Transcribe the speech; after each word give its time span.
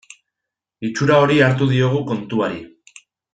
Itxura 0.87 1.19
hori 1.25 1.37
hartu 1.49 1.67
diogu 1.75 2.01
kontuari. 2.13 2.63